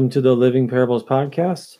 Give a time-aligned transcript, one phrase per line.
[0.00, 1.76] Welcome to the Living Parables podcast,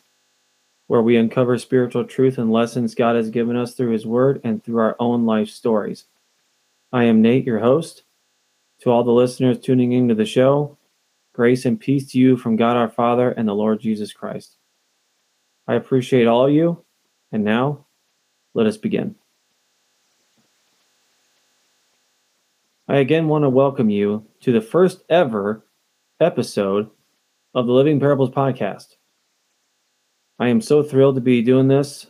[0.85, 4.63] where we uncover spiritual truth and lessons God has given us through His Word and
[4.63, 6.05] through our own life stories.
[6.93, 8.03] I am Nate, your host.
[8.81, 10.77] To all the listeners tuning into the show,
[11.33, 14.57] grace and peace to you from God our Father and the Lord Jesus Christ.
[15.67, 16.85] I appreciate all of you,
[17.31, 17.87] and now
[18.53, 19.15] let us begin.
[22.87, 25.65] I again want to welcome you to the first ever
[26.19, 26.91] episode
[27.53, 28.95] of the Living Parables podcast.
[30.39, 32.07] I am so thrilled to be doing this.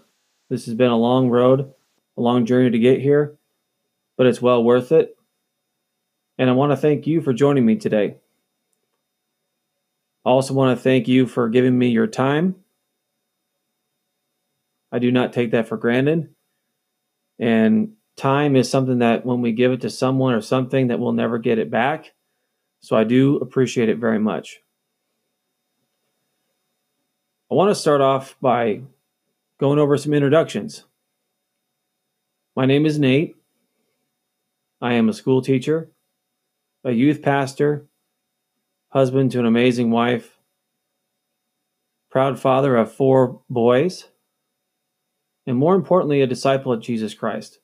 [0.49, 1.73] This has been a long road,
[2.17, 3.37] a long journey to get here,
[4.17, 5.17] but it's well worth it.
[6.37, 8.17] And I want to thank you for joining me today.
[10.25, 12.55] I also want to thank you for giving me your time.
[14.91, 16.29] I do not take that for granted.
[17.39, 21.13] And time is something that when we give it to someone or something that we'll
[21.13, 22.13] never get it back.
[22.81, 24.59] So I do appreciate it very much.
[27.51, 28.79] I want to start off by
[29.59, 30.85] going over some introductions.
[32.55, 33.35] My name is Nate.
[34.79, 35.91] I am a school teacher,
[36.85, 37.87] a youth pastor,
[38.87, 40.37] husband to an amazing wife,
[42.09, 44.05] proud father of four boys,
[45.45, 47.59] and more importantly, a disciple of Jesus Christ.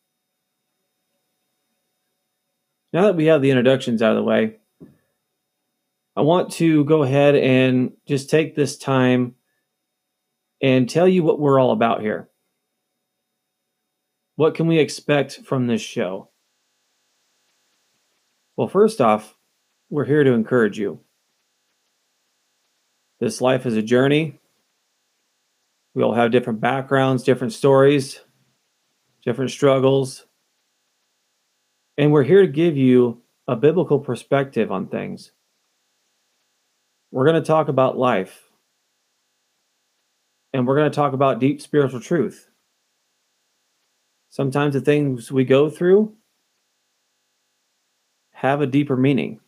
[2.91, 4.57] Now that we have the introductions out of the way,
[6.13, 9.35] I want to go ahead and just take this time
[10.61, 12.29] and tell you what we're all about here.
[14.35, 16.29] What can we expect from this show?
[18.55, 19.35] Well, first off,
[19.89, 20.99] we're here to encourage you.
[23.19, 24.39] This life is a journey.
[25.95, 28.19] We all have different backgrounds, different stories,
[29.23, 30.25] different struggles.
[31.97, 35.31] And we're here to give you a biblical perspective on things.
[37.11, 38.46] We're going to talk about life
[40.57, 42.49] and we're going to talk about deep spiritual truth.
[44.31, 46.15] Sometimes the things we go through
[48.31, 49.39] have a deeper meaning.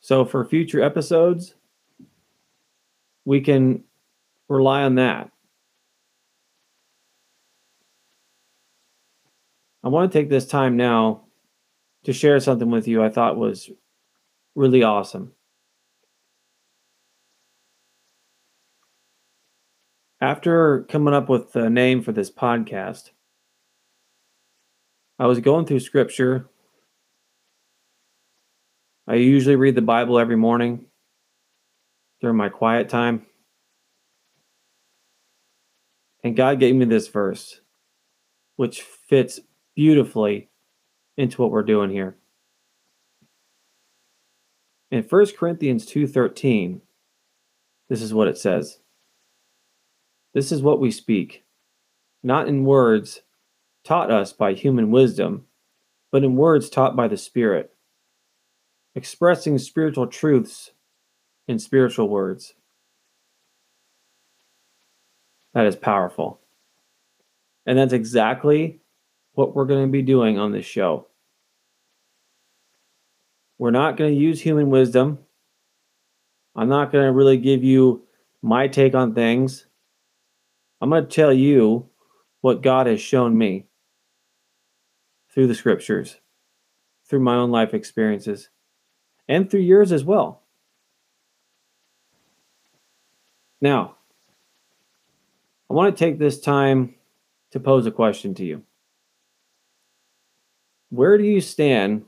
[0.00, 1.54] So, for future episodes,
[3.24, 3.84] we can
[4.50, 5.30] rely on that.
[9.82, 11.22] I want to take this time now
[12.04, 13.70] to share something with you I thought was
[14.54, 15.32] really awesome.
[20.22, 23.10] After coming up with the name for this podcast,
[25.18, 26.46] I was going through scripture.
[29.06, 30.86] I usually read the Bible every morning
[32.20, 33.24] during my quiet time.
[36.22, 37.62] And God gave me this verse,
[38.56, 39.40] which fits
[39.74, 40.50] beautifully
[41.16, 42.18] into what we're doing here.
[44.90, 46.82] In 1 Corinthians 2:13,
[47.88, 48.79] this is what it says.
[50.32, 51.44] This is what we speak,
[52.22, 53.22] not in words
[53.84, 55.46] taught us by human wisdom,
[56.12, 57.74] but in words taught by the Spirit,
[58.94, 60.70] expressing spiritual truths
[61.48, 62.54] in spiritual words.
[65.54, 66.40] That is powerful.
[67.66, 68.80] And that's exactly
[69.32, 71.06] what we're going to be doing on this show.
[73.58, 75.18] We're not going to use human wisdom.
[76.56, 78.04] I'm not going to really give you
[78.42, 79.66] my take on things.
[80.80, 81.88] I'm going to tell you
[82.40, 83.66] what God has shown me
[85.32, 86.16] through the scriptures,
[87.06, 88.48] through my own life experiences,
[89.28, 90.42] and through yours as well.
[93.60, 93.96] Now,
[95.68, 96.94] I want to take this time
[97.50, 98.62] to pose a question to you.
[100.88, 102.06] Where do you stand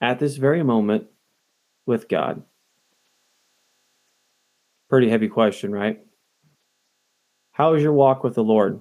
[0.00, 1.06] at this very moment
[1.86, 2.42] with God?
[4.88, 6.04] Pretty heavy question, right?
[7.62, 8.80] How is your walk with the Lord?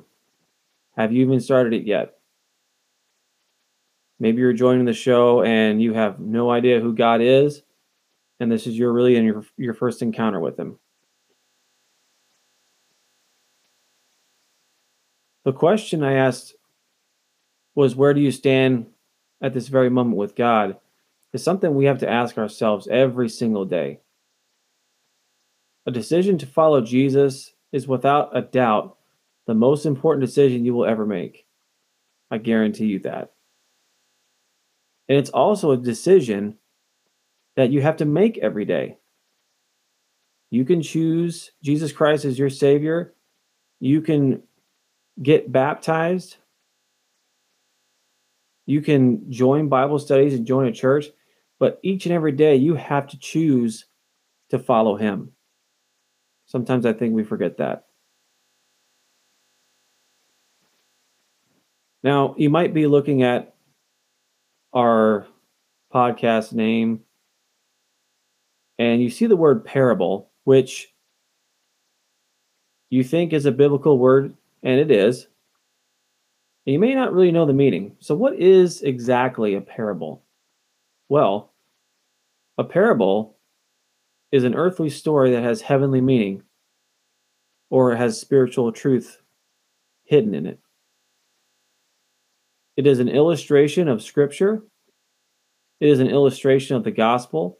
[0.97, 2.17] Have you even started it yet?
[4.19, 7.61] Maybe you're joining the show and you have no idea who God is,
[8.39, 10.79] and this is your really in your, your first encounter with Him.
[15.45, 16.55] The question I asked
[17.75, 18.87] was, Where do you stand
[19.43, 20.77] at this very moment with God?
[21.33, 23.99] is something we have to ask ourselves every single day.
[25.85, 28.97] A decision to follow Jesus is without a doubt
[29.47, 31.45] the most important decision you will ever make.
[32.29, 33.33] I guarantee you that.
[35.09, 36.57] And it's also a decision
[37.55, 38.97] that you have to make every day.
[40.49, 43.13] You can choose Jesus Christ as your Savior.
[43.79, 44.43] You can
[45.21, 46.37] get baptized.
[48.65, 51.07] You can join Bible studies and join a church.
[51.59, 53.85] But each and every day, you have to choose
[54.49, 55.31] to follow Him.
[56.51, 57.85] Sometimes I think we forget that.
[62.03, 63.55] Now, you might be looking at
[64.73, 65.25] our
[65.93, 67.03] podcast name
[68.77, 70.93] and you see the word parable, which
[72.89, 75.27] you think is a biblical word, and it is.
[76.65, 77.95] And you may not really know the meaning.
[77.99, 80.25] So, what is exactly a parable?
[81.07, 81.53] Well,
[82.57, 83.37] a parable
[84.31, 86.43] is an earthly story that has heavenly meaning
[87.69, 89.21] or has spiritual truth
[90.03, 90.59] hidden in it.
[92.77, 94.63] It is an illustration of Scripture,
[95.79, 97.59] it is an illustration of the gospel,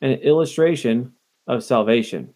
[0.00, 1.12] and an illustration
[1.46, 2.34] of salvation.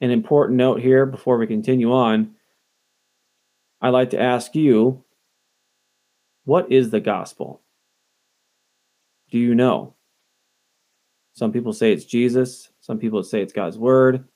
[0.00, 2.34] An important note here before we continue on
[3.82, 5.04] I'd like to ask you
[6.44, 7.62] what is the gospel?
[9.30, 9.94] Do you know?
[11.40, 14.28] Some people say it's Jesus, some people say it's God's word.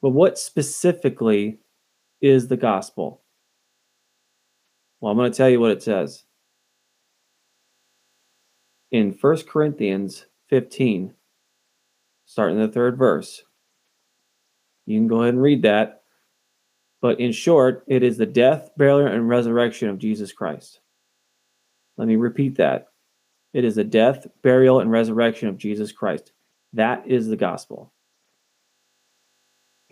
[0.00, 1.58] But what specifically
[2.22, 3.20] is the gospel?
[4.98, 6.24] Well, I'm going to tell you what it says.
[8.92, 11.12] In 1 Corinthians 15,
[12.24, 13.42] starting the third verse,
[14.86, 16.00] you can go ahead and read that.
[17.02, 20.80] But in short, it is the death, burial, and resurrection of Jesus Christ.
[21.98, 22.88] Let me repeat that.
[23.52, 26.32] It is the death, burial, and resurrection of Jesus Christ.
[26.72, 27.92] That is the gospel.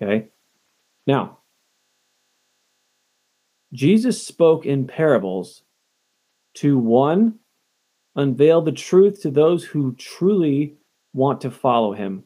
[0.00, 0.28] Okay?
[1.06, 1.38] Now,
[3.72, 5.62] Jesus spoke in parables
[6.54, 7.38] to one,
[8.14, 10.76] unveil the truth to those who truly
[11.12, 12.24] want to follow him,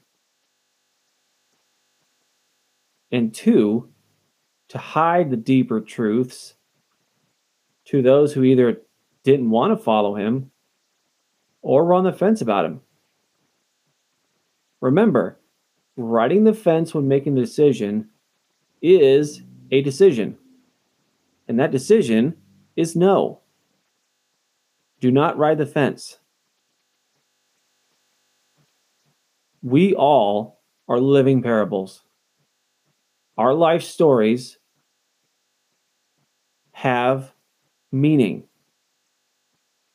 [3.13, 3.89] and two,
[4.69, 6.55] to hide the deeper truths
[7.87, 8.83] to those who either
[9.25, 10.51] didn't want to follow him
[11.63, 12.81] or were on the fence about him.
[14.81, 15.39] Remember,
[15.97, 18.09] riding the fence when making the decision
[18.81, 20.39] is a decision.
[21.49, 22.37] And that decision
[22.77, 23.41] is no.
[25.01, 26.19] Do not ride the fence.
[29.63, 32.03] We all are living parables.
[33.37, 34.59] Our life stories
[36.73, 37.33] have
[37.93, 38.45] meaning.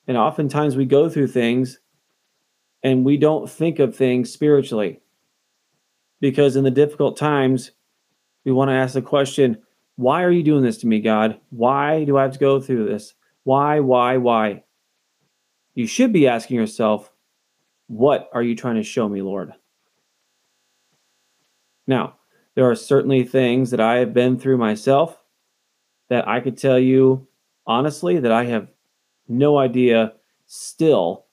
[0.07, 1.79] And oftentimes we go through things
[2.83, 5.01] and we don't think of things spiritually.
[6.21, 7.71] Because in the difficult times,
[8.43, 9.61] we want to ask the question,
[9.95, 11.39] why are you doing this to me, God?
[11.49, 13.13] Why do I have to go through this?
[13.43, 14.63] Why, why, why?
[15.73, 17.11] You should be asking yourself,
[17.87, 19.53] what are you trying to show me, Lord?
[21.87, 22.15] Now,
[22.55, 25.17] there are certainly things that I have been through myself
[26.09, 27.27] that I could tell you
[27.67, 28.67] honestly that I have
[29.27, 30.13] no idea
[30.45, 31.25] still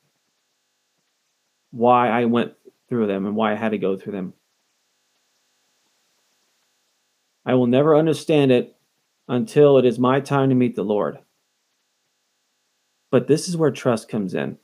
[1.70, 2.54] why I went
[2.88, 4.34] through them and why I had to go through them.
[7.44, 8.76] I will never understand it
[9.28, 11.18] until it is my time to meet the Lord.
[13.10, 14.58] But this is where trust comes in.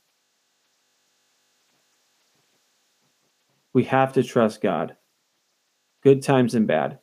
[3.73, 4.95] We have to trust God,
[6.01, 6.99] good times and bad.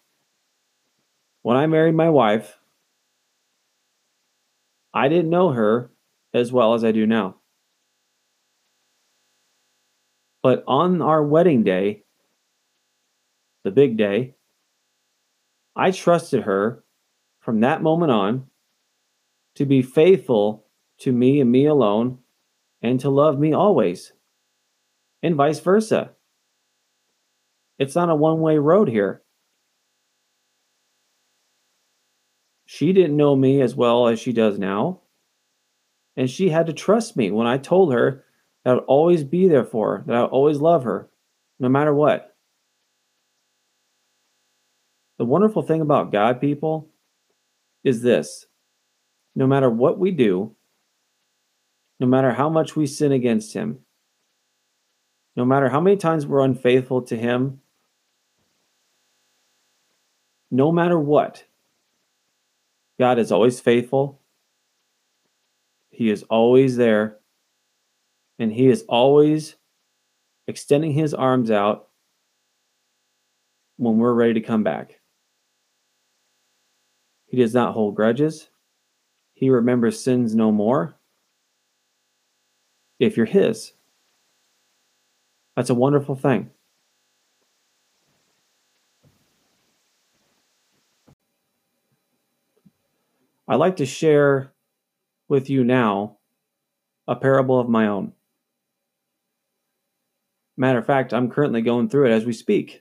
[1.42, 2.59] When I married my wife,
[4.92, 5.90] I didn't know her
[6.37, 7.37] as well as I do now.
[10.43, 12.05] But on our wedding day,
[13.64, 14.35] the big day,
[15.75, 16.85] I trusted her
[17.40, 18.47] from that moment on
[19.57, 20.66] to be faithful
[20.99, 22.19] to me and me alone
[22.83, 24.12] and to love me always,
[25.23, 26.12] and vice versa.
[27.78, 29.23] It's not a one way road here.
[32.66, 35.00] She didn't know me as well as she does now,
[36.16, 38.25] and she had to trust me when I told her
[38.64, 41.08] that I would always be there for her, that I would always love her,
[41.58, 42.35] no matter what.
[45.18, 46.88] The wonderful thing about God, people,
[47.85, 48.46] is this
[49.35, 50.54] no matter what we do,
[52.00, 53.80] no matter how much we sin against Him,
[55.37, 57.61] no matter how many times we're unfaithful to Him,
[60.50, 61.44] no matter what,
[62.99, 64.20] God is always faithful.
[65.96, 67.16] He is always there.
[68.38, 69.56] And He is always
[70.46, 71.88] extending His arms out
[73.78, 75.00] when we're ready to come back.
[77.24, 78.50] He does not hold grudges.
[79.32, 80.98] He remembers sins no more.
[82.98, 83.72] If you're His,
[85.56, 86.50] that's a wonderful thing.
[93.48, 94.52] I'd like to share
[95.28, 96.18] with you now
[97.09, 98.12] a parable of my own.
[100.56, 102.80] Matter of fact, I'm currently going through it as we speak.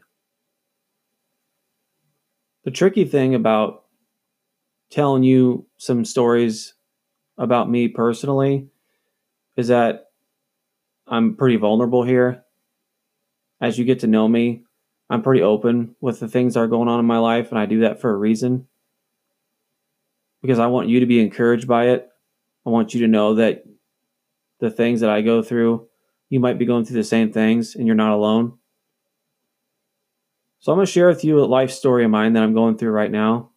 [2.64, 3.84] The tricky thing about
[4.90, 6.74] telling you some stories
[7.38, 8.70] about me personally
[9.58, 10.08] is that
[11.08, 12.44] I'm pretty vulnerable here.
[13.62, 14.64] As you get to know me,
[15.10, 17.66] I'm pretty open with the things that are going on in my life, and I
[17.66, 18.68] do that for a reason.
[20.42, 22.10] Because I want you to be encouraged by it.
[22.65, 23.63] I want you to know that
[24.60, 25.88] the things that I go through,
[26.29, 28.57] you might be going through the same things and you're not alone.
[30.60, 32.77] So I'm going to share with you a life story of mine that I'm going
[32.77, 33.51] through right now.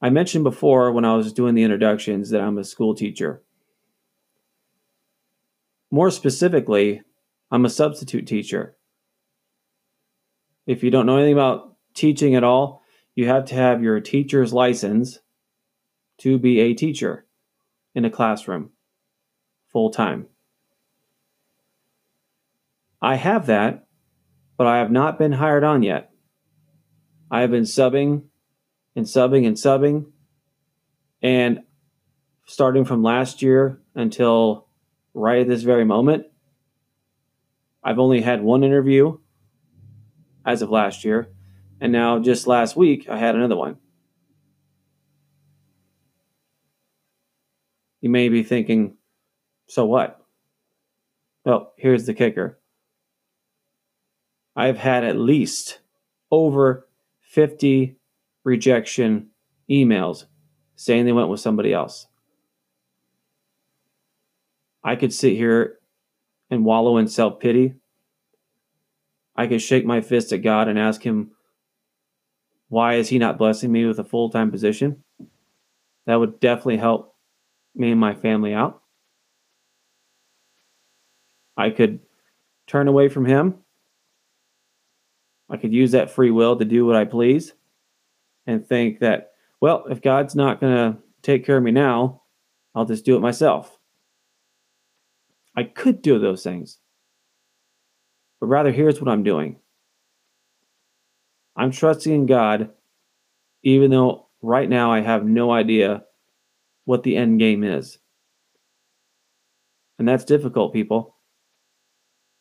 [0.00, 3.42] I mentioned before when I was doing the introductions that I'm a school teacher.
[5.90, 7.02] More specifically,
[7.50, 8.76] I'm a substitute teacher.
[10.66, 12.83] If you don't know anything about teaching at all,
[13.14, 15.20] you have to have your teacher's license
[16.18, 17.26] to be a teacher
[17.94, 18.70] in a classroom
[19.72, 20.26] full time.
[23.00, 23.86] I have that,
[24.56, 26.10] but I have not been hired on yet.
[27.30, 28.24] I have been subbing
[28.96, 30.06] and subbing and subbing.
[31.22, 31.64] And
[32.46, 34.68] starting from last year until
[35.12, 36.26] right at this very moment,
[37.82, 39.18] I've only had one interview
[40.46, 41.33] as of last year.
[41.80, 43.76] And now, just last week, I had another one.
[48.00, 48.96] You may be thinking,
[49.66, 50.20] so what?
[51.44, 52.58] Well, here's the kicker
[54.56, 55.80] I've had at least
[56.30, 56.86] over
[57.20, 57.96] 50
[58.44, 59.30] rejection
[59.70, 60.26] emails
[60.76, 62.06] saying they went with somebody else.
[64.82, 65.78] I could sit here
[66.50, 67.74] and wallow in self pity.
[69.34, 71.32] I could shake my fist at God and ask Him,
[72.68, 75.02] why is He not blessing me with a full time position?
[76.06, 77.14] That would definitely help
[77.74, 78.82] me and my family out.
[81.56, 82.00] I could
[82.66, 83.56] turn away from Him.
[85.48, 87.52] I could use that free will to do what I please
[88.46, 92.22] and think that, well, if God's not going to take care of me now,
[92.74, 93.78] I'll just do it myself.
[95.56, 96.78] I could do those things.
[98.40, 99.56] But rather, here's what I'm doing
[101.56, 102.70] I'm trusting in God,
[103.62, 106.04] even though right now I have no idea
[106.84, 107.98] what the end game is.
[109.98, 111.16] And that's difficult, people.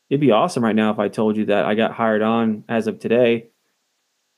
[0.10, 2.88] It'd be awesome right now if I told you that I got hired on as
[2.88, 3.50] of today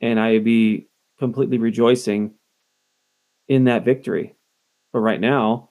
[0.01, 2.33] and I'd be completely rejoicing
[3.47, 4.35] in that victory.
[4.91, 5.69] But right now,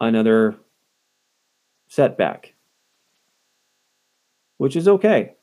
[0.00, 0.56] another
[1.88, 2.54] setback,
[4.56, 5.34] which is okay.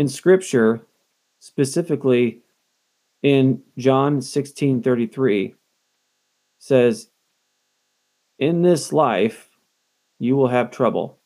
[0.00, 0.80] In scripture,
[1.40, 2.40] specifically
[3.22, 5.54] in John 16 33,
[6.58, 7.10] says,
[8.38, 9.50] In this life
[10.18, 11.18] you will have trouble,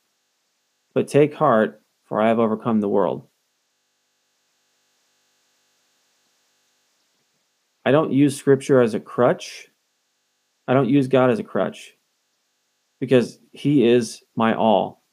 [0.93, 3.29] but take heart, for I have overcome the world.
[7.85, 9.69] I don't use scripture as a crutch.
[10.67, 11.97] I don't use God as a crutch
[12.99, 15.05] because He is my all.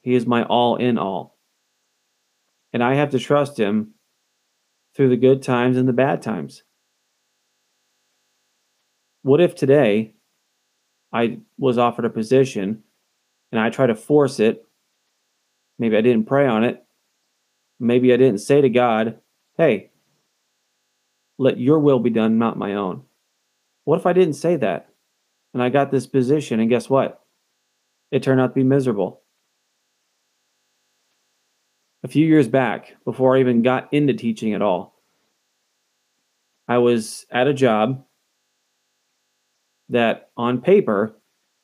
[0.00, 1.33] He is my all in all.
[2.74, 3.94] And I have to trust Him
[4.94, 6.64] through the good times and the bad times.
[9.22, 10.16] What if today
[11.12, 12.82] I was offered a position
[13.50, 14.66] and I try to force it?
[15.78, 16.84] Maybe I didn't pray on it.
[17.80, 19.18] Maybe I didn't say to God,
[19.56, 19.90] hey,
[21.38, 23.04] let your will be done, not my own.
[23.84, 24.88] What if I didn't say that?
[25.52, 27.22] And I got this position, and guess what?
[28.10, 29.23] It turned out to be miserable.
[32.04, 34.94] A few years back, before I even got into teaching at all,
[36.68, 38.04] I was at a job
[39.88, 41.16] that on paper,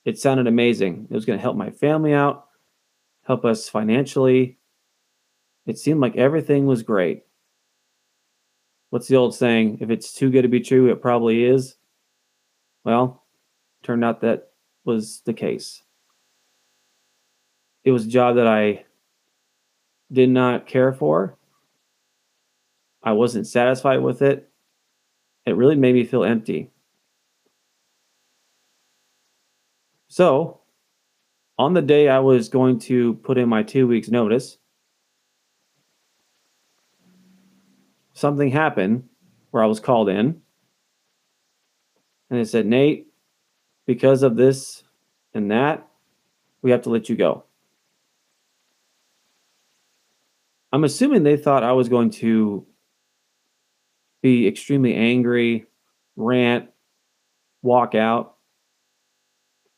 [0.04, 1.06] it sounded amazing.
[1.10, 2.46] It was going to help my family out,
[3.24, 4.58] help us financially.
[5.66, 7.24] It seemed like everything was great
[8.90, 9.78] what's the old saying?
[9.80, 11.76] If it's too good to be true, it probably is.
[12.84, 13.24] Well,
[13.82, 14.50] turned out that
[14.84, 15.82] was the case.
[17.84, 18.84] It was a job that I
[20.12, 21.36] did not care for.
[23.02, 24.50] I wasn't satisfied with it.
[25.46, 26.70] It really made me feel empty.
[30.08, 30.60] So,
[31.58, 34.58] on the day I was going to put in my two weeks' notice,
[38.12, 39.08] something happened
[39.50, 40.42] where I was called in
[42.28, 43.08] and they said, Nate,
[43.86, 44.84] because of this
[45.34, 45.86] and that,
[46.62, 47.44] we have to let you go.
[50.72, 52.66] I'm assuming they thought I was going to
[54.22, 55.66] be extremely angry,
[56.16, 56.70] rant,
[57.62, 58.36] walk out.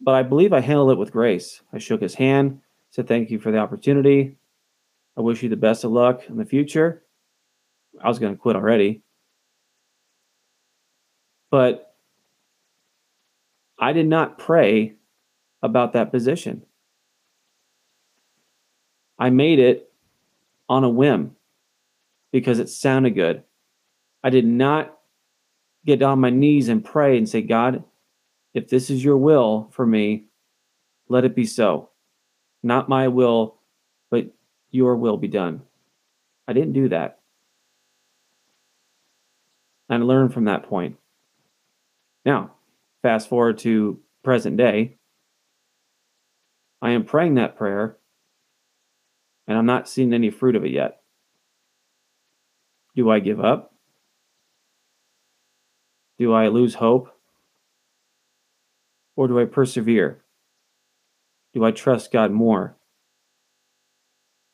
[0.01, 1.63] But I believe I handled it with grace.
[1.73, 4.37] I shook his hand, said thank you for the opportunity.
[5.17, 7.05] I wish you the best of luck in the future.
[8.03, 9.03] I was going to quit already.
[11.51, 11.95] But
[13.79, 14.95] I did not pray
[15.63, 16.65] about that position.
[19.19, 19.92] I made it
[20.73, 21.37] on a whim
[22.33, 23.43] because it sounded good.
[24.25, 24.97] I did not
[25.85, 27.85] get on my knees and pray and say, God,
[28.55, 30.25] if this is your will for me,
[31.09, 31.91] let it be so.
[32.63, 33.57] Not my will,
[34.11, 34.29] but
[34.71, 35.61] your will be done.
[36.49, 37.19] I didn't do that.
[39.91, 40.97] And I learned from that point.
[42.25, 42.53] Now,
[43.03, 44.97] fast forward to present day.
[46.81, 47.99] I am praying that prayer,
[49.53, 51.03] and I'm not seeing any fruit of it yet.
[52.97, 53.75] Do I give up?
[56.19, 57.15] Do I lose hope?
[59.15, 60.23] Or do I persevere?
[61.53, 62.79] Do I trust God more?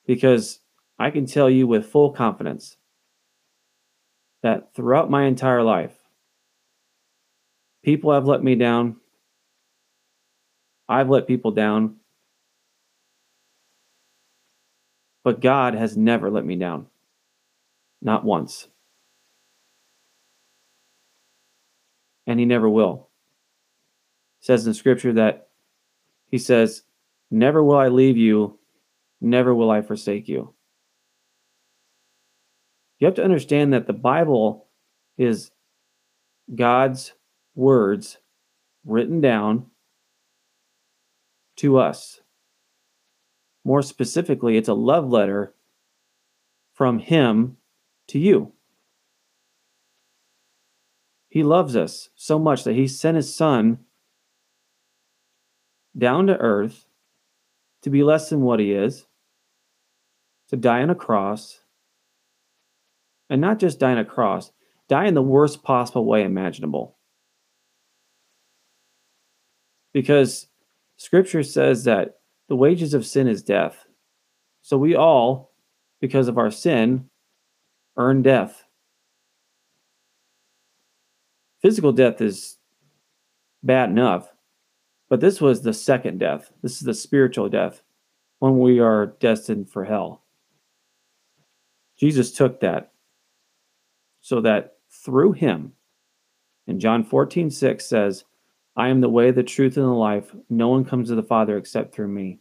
[0.05, 0.59] Because
[0.99, 2.76] I can tell you with full confidence
[4.43, 5.97] that throughout my entire life,
[7.85, 8.97] people have let me down.
[10.88, 11.99] I've let people down.
[15.29, 16.87] But God has never let me down.
[18.01, 18.69] Not once.
[22.27, 23.11] And He never will.
[24.41, 25.51] It says in Scripture that
[26.31, 26.85] He says,
[27.31, 28.59] Never will I leave you,
[29.21, 30.55] never will I forsake you.
[32.99, 34.67] You have to understand that the Bible
[35.19, 35.51] is
[36.57, 37.12] God's
[37.55, 38.17] words
[38.83, 39.67] written down
[41.57, 42.23] to us.
[43.64, 45.55] More specifically, it's a love letter
[46.73, 47.57] from Him
[48.09, 48.53] to you.
[51.29, 53.81] He loves us so much that He sent His Son
[55.97, 56.87] down to earth
[57.83, 59.07] to be less than what He is,
[60.49, 61.61] to die on a cross
[63.31, 64.53] and not just die on a cross,
[64.88, 66.97] die in the worst possible way imaginable.
[69.92, 70.47] Because
[70.97, 73.85] scripture says that the wages of sin is death.
[74.63, 75.53] So we all,
[76.01, 77.09] because of our sin,
[77.97, 78.65] earn death.
[81.61, 82.59] Physical death is
[83.63, 84.33] bad enough,
[85.09, 86.53] but this was the second death.
[86.63, 87.83] This is the spiritual death
[88.39, 90.23] when we are destined for hell.
[91.99, 92.93] Jesus took that
[94.21, 95.73] so that through him,
[96.67, 98.25] and John 14, 6 says,
[98.79, 100.33] I am the way, the truth, and the life.
[100.49, 102.38] No one comes to the Father except through me.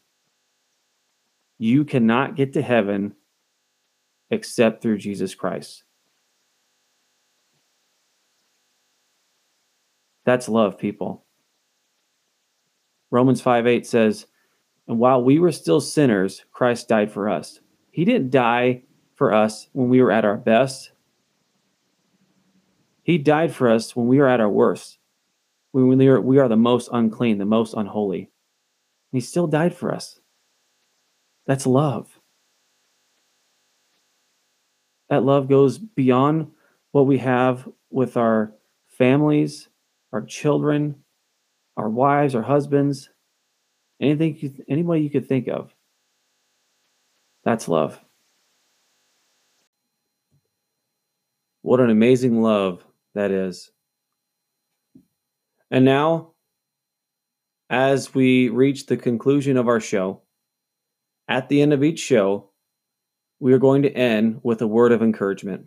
[1.58, 3.15] You cannot get to heaven
[4.30, 5.84] except through Jesus Christ.
[10.26, 11.26] That's love, people.
[13.10, 14.28] Romans 5 8 says,
[14.88, 17.62] And while we were still sinners, Christ died for us.
[17.89, 18.84] He didn't die
[19.15, 20.91] for us when we were at our best.
[23.02, 24.96] He died for us when we were at our worst,
[25.85, 28.31] when we are, we are the most unclean, the most unholy.
[29.11, 30.19] He still died for us.
[31.45, 32.19] That's love.
[35.09, 36.51] That love goes beyond
[36.91, 38.53] what we have with our
[38.87, 39.69] families,
[40.11, 40.95] our children,
[41.77, 43.09] our wives, our husbands,
[44.01, 45.73] anything, anybody you could think of.
[47.43, 48.03] That's love.
[51.61, 53.71] What an amazing love that is.
[55.69, 56.34] And now,
[57.69, 60.21] as we reach the conclusion of our show,
[61.27, 62.51] at the end of each show,
[63.39, 65.65] we are going to end with a word of encouragement.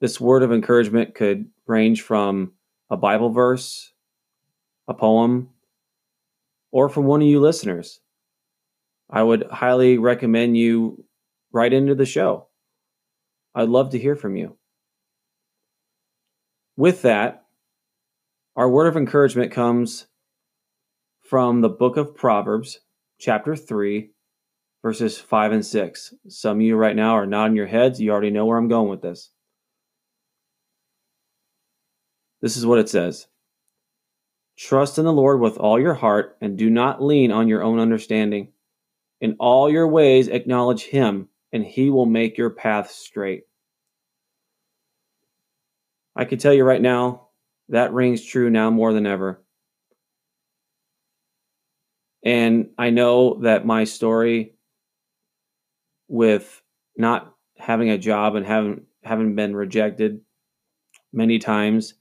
[0.00, 2.52] This word of encouragement could range from
[2.88, 3.92] a Bible verse,
[4.88, 5.50] a poem,
[6.72, 8.00] or from one of you listeners.
[9.10, 11.04] I would highly recommend you
[11.52, 12.46] write into the show.
[13.54, 14.56] I'd love to hear from you
[16.76, 17.39] with that,
[18.56, 20.06] our word of encouragement comes
[21.22, 22.80] from the book of Proverbs,
[23.18, 24.10] chapter 3,
[24.82, 26.14] verses 5 and 6.
[26.28, 28.00] Some of you right now are nodding your heads.
[28.00, 29.30] You already know where I'm going with this.
[32.42, 33.28] This is what it says
[34.58, 37.78] Trust in the Lord with all your heart and do not lean on your own
[37.78, 38.52] understanding.
[39.20, 43.44] In all your ways, acknowledge Him, and He will make your path straight.
[46.16, 47.29] I can tell you right now,
[47.70, 49.42] that rings true now more than ever.
[52.22, 54.54] And I know that my story
[56.08, 56.60] with
[56.96, 60.20] not having a job and having having been rejected
[61.12, 61.94] many times.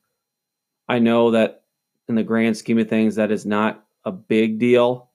[0.90, 1.64] I know that
[2.10, 5.12] in the grand scheme of things, that is not a big deal.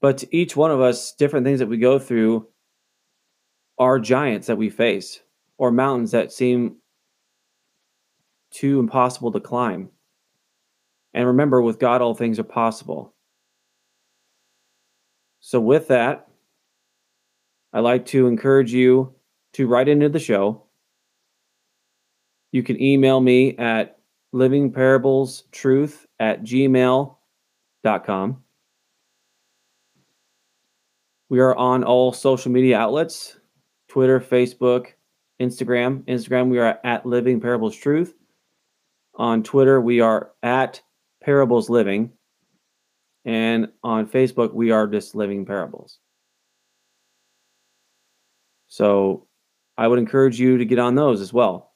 [0.00, 2.48] But to each one of us, different things that we go through
[3.78, 5.20] are giants that we face
[5.56, 6.76] or mountains that seem
[8.52, 9.90] too impossible to climb.
[11.14, 13.14] And remember, with God, all things are possible.
[15.40, 16.28] So, with that,
[17.72, 19.14] I'd like to encourage you
[19.54, 20.64] to write into the show.
[22.52, 23.98] You can email me at
[24.34, 27.16] livingparables.truth at gmail.com.
[31.28, 33.38] We are on all social media outlets
[33.88, 34.88] Twitter, Facebook,
[35.40, 36.02] Instagram.
[36.04, 38.14] Instagram, we are at Living Parables Truth.
[39.14, 40.80] On Twitter, we are at
[41.22, 42.10] Parables Living.
[43.24, 45.98] And on Facebook, we are just Living Parables.
[48.68, 49.26] So
[49.76, 51.72] I would encourage you to get on those as well.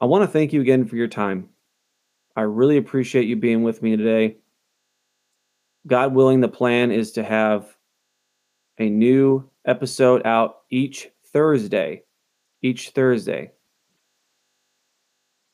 [0.00, 1.48] I want to thank you again for your time.
[2.36, 4.36] I really appreciate you being with me today.
[5.86, 7.74] God willing, the plan is to have
[8.78, 12.02] a new episode out each Thursday.
[12.60, 13.52] Each Thursday.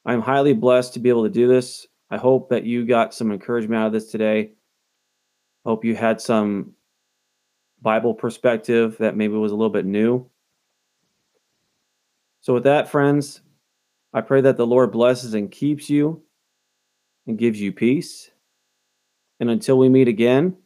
[0.04, 1.86] I'm highly blessed to be able to do this.
[2.10, 4.52] I hope that you got some encouragement out of this today.
[5.64, 6.72] Hope you had some
[7.80, 10.28] Bible perspective that maybe was a little bit new.
[12.40, 13.40] So, with that, friends,
[14.12, 16.22] I pray that the Lord blesses and keeps you
[17.26, 18.30] and gives you peace.
[19.38, 20.56] And until we meet again,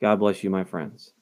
[0.00, 1.13] God bless you, my friends.